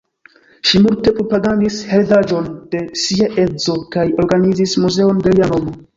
Ŝi 0.69 0.79
multe 0.85 1.13
propagandis 1.17 1.77
heredaĵon 1.91 2.49
de 2.73 2.81
sia 3.03 3.29
edzo 3.45 3.77
kaj 3.97 4.07
organizis 4.25 4.75
muzeon 4.87 5.21
de 5.29 5.35
lia 5.39 5.51
nomo. 5.55 5.77